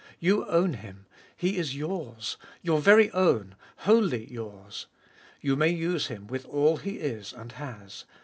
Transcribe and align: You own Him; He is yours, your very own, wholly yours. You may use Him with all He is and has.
You 0.17 0.47
own 0.47 0.73
Him; 0.73 1.05
He 1.37 1.57
is 1.59 1.75
yours, 1.75 2.37
your 2.63 2.79
very 2.81 3.11
own, 3.11 3.53
wholly 3.85 4.25
yours. 4.25 4.87
You 5.41 5.55
may 5.55 5.69
use 5.69 6.07
Him 6.07 6.25
with 6.25 6.47
all 6.47 6.77
He 6.77 6.97
is 6.97 7.33
and 7.33 7.51
has. 7.51 8.05